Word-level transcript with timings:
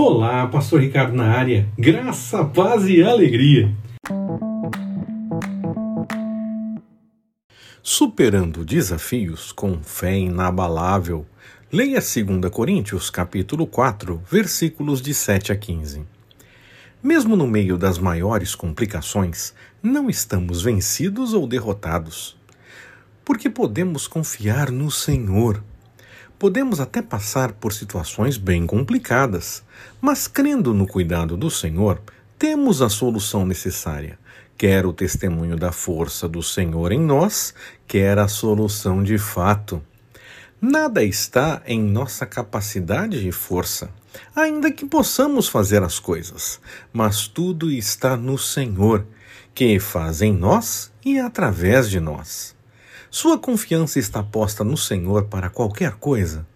Olá, 0.00 0.46
Pastor 0.46 0.80
Ricardo 0.80 1.12
na 1.12 1.24
área. 1.24 1.68
Graça, 1.76 2.44
paz 2.44 2.86
e 2.86 3.02
alegria. 3.02 3.74
Superando 7.82 8.64
desafios 8.64 9.50
com 9.50 9.82
fé 9.82 10.16
inabalável. 10.16 11.26
Leia 11.72 11.98
2 11.98 12.48
Coríntios, 12.48 13.10
capítulo 13.10 13.66
4, 13.66 14.22
versículos 14.30 15.02
de 15.02 15.12
7 15.12 15.50
a 15.50 15.56
15. 15.56 16.06
Mesmo 17.02 17.34
no 17.34 17.48
meio 17.48 17.76
das 17.76 17.98
maiores 17.98 18.54
complicações, 18.54 19.52
não 19.82 20.08
estamos 20.08 20.62
vencidos 20.62 21.34
ou 21.34 21.44
derrotados. 21.44 22.36
Porque 23.24 23.50
podemos 23.50 24.06
confiar 24.06 24.70
no 24.70 24.92
Senhor 24.92 25.60
Podemos 26.38 26.78
até 26.78 27.02
passar 27.02 27.50
por 27.50 27.72
situações 27.72 28.36
bem 28.36 28.64
complicadas, 28.64 29.64
mas 30.00 30.28
crendo 30.28 30.72
no 30.72 30.86
cuidado 30.86 31.36
do 31.36 31.50
Senhor, 31.50 32.00
temos 32.38 32.80
a 32.80 32.88
solução 32.88 33.44
necessária, 33.44 34.16
quer 34.56 34.86
o 34.86 34.92
testemunho 34.92 35.56
da 35.56 35.72
força 35.72 36.28
do 36.28 36.40
Senhor 36.40 36.92
em 36.92 37.00
nós, 37.00 37.52
quer 37.88 38.20
a 38.20 38.28
solução 38.28 39.02
de 39.02 39.18
fato. 39.18 39.82
Nada 40.60 41.02
está 41.02 41.60
em 41.66 41.82
nossa 41.82 42.24
capacidade 42.24 43.26
e 43.26 43.32
força, 43.32 43.90
ainda 44.34 44.70
que 44.70 44.86
possamos 44.86 45.48
fazer 45.48 45.82
as 45.82 45.98
coisas, 45.98 46.60
mas 46.92 47.26
tudo 47.26 47.68
está 47.68 48.16
no 48.16 48.38
Senhor, 48.38 49.04
que 49.52 49.80
faz 49.80 50.22
em 50.22 50.32
nós 50.32 50.92
e 51.04 51.18
através 51.18 51.90
de 51.90 51.98
nós. 51.98 52.57
Sua 53.10 53.38
confiança 53.38 53.98
está 53.98 54.22
posta 54.22 54.62
no 54.62 54.76
Senhor 54.76 55.24
para 55.24 55.48
qualquer 55.48 55.92
coisa? 55.92 56.46